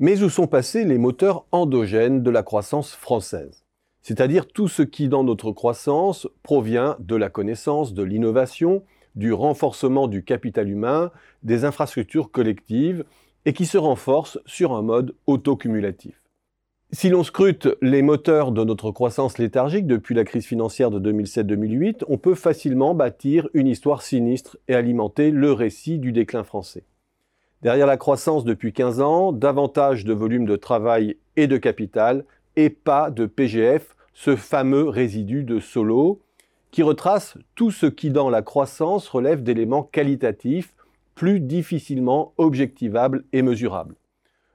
[0.00, 3.64] Mais où sont passés les moteurs endogènes de la croissance française
[4.02, 8.82] C'est-à-dire tout ce qui dans notre croissance provient de la connaissance, de l'innovation,
[9.14, 11.12] du renforcement du capital humain,
[11.44, 13.04] des infrastructures collectives,
[13.44, 16.20] et qui se renforce sur un mode autocumulatif.
[16.90, 22.02] Si l'on scrute les moteurs de notre croissance léthargique depuis la crise financière de 2007-2008,
[22.08, 26.84] on peut facilement bâtir une histoire sinistre et alimenter le récit du déclin français.
[27.64, 32.70] Derrière la croissance depuis 15 ans, davantage de volume de travail et de capital, et
[32.70, 36.20] pas de PGF, ce fameux résidu de Solo,
[36.70, 40.74] qui retrace tout ce qui dans la croissance relève d'éléments qualitatifs
[41.16, 43.96] plus difficilement objectivables et mesurables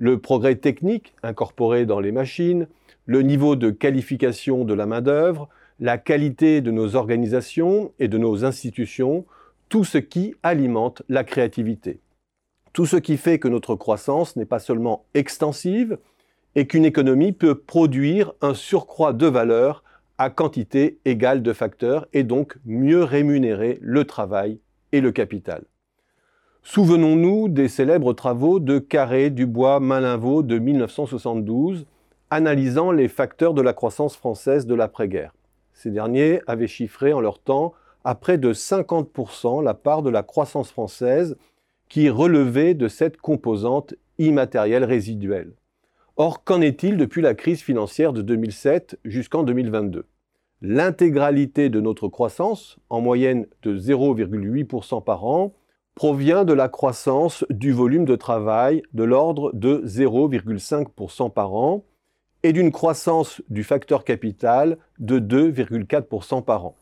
[0.00, 2.66] le progrès technique incorporé dans les machines,
[3.04, 8.46] le niveau de qualification de la main-d'œuvre, la qualité de nos organisations et de nos
[8.46, 9.26] institutions,
[9.68, 12.00] tout ce qui alimente la créativité.
[12.72, 15.98] Tout ce qui fait que notre croissance n'est pas seulement extensive
[16.54, 19.82] et qu'une économie peut produire un surcroît de valeur
[20.18, 24.60] à quantité égale de facteurs et donc mieux rémunérer le travail
[24.92, 25.64] et le capital.
[26.62, 31.86] Souvenons-nous des célèbres travaux de Carré, Dubois, Malinvaux de 1972,
[32.28, 35.32] analysant les facteurs de la croissance française de l'après-guerre.
[35.72, 37.72] Ces derniers avaient chiffré en leur temps
[38.04, 41.36] à près de 50% la part de la croissance française
[41.90, 45.52] qui relevait de cette composante immatérielle résiduelle.
[46.16, 50.06] Or, qu'en est-il depuis la crise financière de 2007 jusqu'en 2022
[50.62, 55.54] L'intégralité de notre croissance, en moyenne de 0,8% par an,
[55.94, 61.84] provient de la croissance du volume de travail de l'ordre de 0,5% par an
[62.42, 66.76] et d'une croissance du facteur capital de 2,4% par an.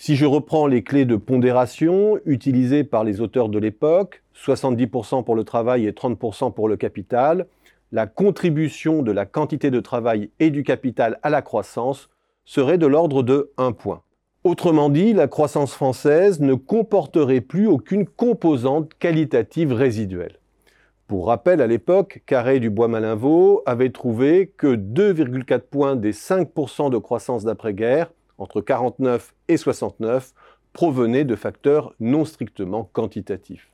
[0.00, 5.34] Si je reprends les clés de pondération utilisées par les auteurs de l'époque, 70% pour
[5.34, 7.48] le travail et 30% pour le capital,
[7.90, 12.10] la contribution de la quantité de travail et du capital à la croissance
[12.44, 14.02] serait de l'ordre de 1 point.
[14.44, 20.38] Autrement dit, la croissance française ne comporterait plus aucune composante qualitative résiduelle.
[21.08, 26.98] Pour rappel, à l'époque, Carré du Bois-Malinvaux avait trouvé que 2,4 points des 5% de
[26.98, 30.32] croissance d'après-guerre, entre 49 et 69,
[30.72, 33.70] provenaient de facteurs non strictement quantitatifs.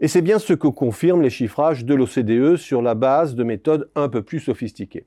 [0.00, 3.90] Et c'est bien ce que confirment les chiffrages de l'OCDE sur la base de méthodes
[3.94, 5.06] un peu plus sophistiquées.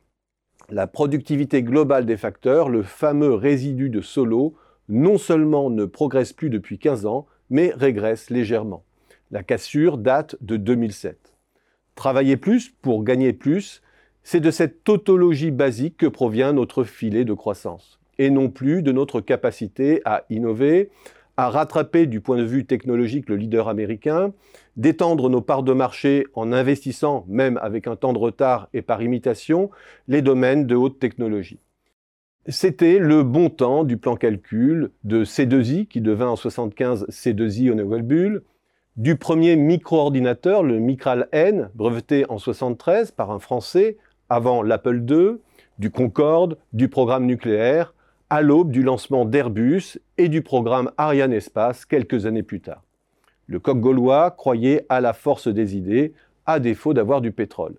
[0.70, 4.56] La productivité globale des facteurs, le fameux résidu de Solo,
[4.90, 8.84] non seulement ne progresse plus depuis 15 ans, mais régresse légèrement.
[9.32, 11.34] La cassure date de 2007.
[11.96, 13.82] Travailler plus pour gagner plus,
[14.24, 18.92] c'est de cette tautologie basique que provient notre filet de croissance, et non plus de
[18.92, 20.90] notre capacité à innover,
[21.38, 24.34] à rattraper du point de vue technologique le leader américain,
[24.78, 29.02] d'étendre nos parts de marché en investissant, même avec un temps de retard et par
[29.02, 29.72] imitation,
[30.08, 31.60] les domaines de haute technologie.
[32.48, 38.00] C'était le bon temps du plan calcul de C2I, qui devint en 75 C2I au
[38.02, 38.44] Bull,
[38.96, 43.98] du premier micro-ordinateur, le Micral N, breveté en 73 par un Français,
[44.30, 45.38] avant l'Apple II,
[45.80, 47.94] du Concorde, du programme nucléaire,
[48.34, 52.82] à l'aube du lancement d'Airbus et du programme Ariane Espace quelques années plus tard.
[53.46, 56.14] Le coq gaulois croyait à la force des idées,
[56.48, 57.76] à défaut d'avoir du pétrole.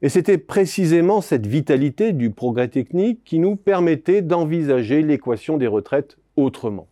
[0.00, 6.16] Et c'était précisément cette vitalité du progrès technique qui nous permettait d'envisager l'équation des retraites
[6.36, 6.88] autrement.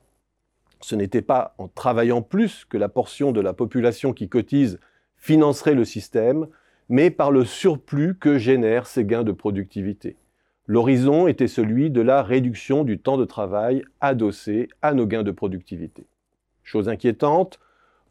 [0.83, 4.79] Ce n'était pas en travaillant plus que la portion de la population qui cotise
[5.17, 6.47] financerait le système,
[6.91, 10.19] mais par le surplus que génèrent ces gains de productivité.
[10.67, 15.33] L'horizon était celui de la réduction du temps de travail adossé à nos gains de
[15.33, 16.07] productivité.
[16.63, 17.59] Chose inquiétante,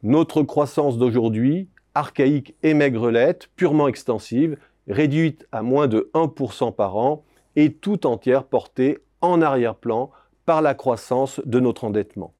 [0.03, 4.57] notre croissance d'aujourd'hui, archaïque et maigrelette, purement extensive,
[4.87, 7.23] réduite à moins de 1% par an
[7.55, 10.11] et tout entière portée en arrière-plan
[10.45, 12.33] par la croissance de notre endettement.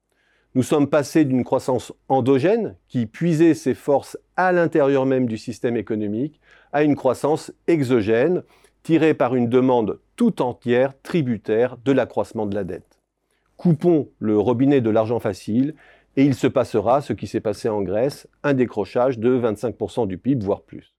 [0.54, 5.78] Nous sommes passés d'une croissance endogène qui puisait ses forces à l'intérieur même du système
[5.78, 6.38] économique
[6.72, 8.42] à une croissance exogène
[8.82, 12.98] tirée par une demande tout entière tributaire de l'accroissement de la dette.
[13.56, 15.74] Coupons le robinet de l'argent facile
[16.16, 20.18] et il se passera ce qui s'est passé en Grèce, un décrochage de 25% du
[20.18, 20.94] PIB, voire plus.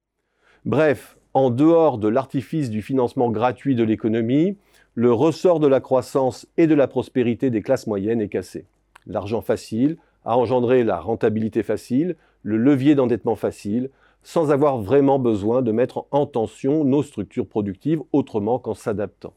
[0.65, 4.57] Bref, en dehors de l'artifice du financement gratuit de l'économie,
[4.95, 8.65] le ressort de la croissance et de la prospérité des classes moyennes est cassé.
[9.07, 13.89] L'argent facile a engendré la rentabilité facile, le levier d'endettement facile,
[14.23, 19.33] sans avoir vraiment besoin de mettre en tension nos structures productives autrement qu'en s'adaptant.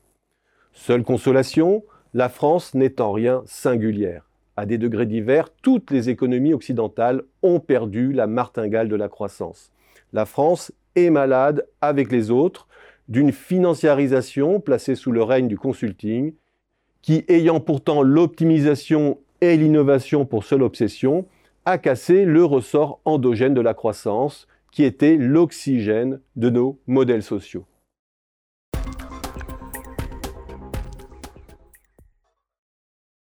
[0.73, 1.85] Seule consolation,
[2.15, 4.31] la France n'est en rien singulière.
[4.57, 9.71] À des degrés divers, toutes les économies occidentales ont perdu la martingale de la croissance.
[10.13, 12.69] La France et malade avec les autres,
[13.09, 16.33] d'une financiarisation placée sous le règne du consulting,
[17.03, 21.27] qui, ayant pourtant l'optimisation et l'innovation pour seule obsession,
[21.67, 24.47] a cassé le ressort endogène de la croissance,
[24.77, 27.65] qui était l'oxygène de nos modèles sociaux.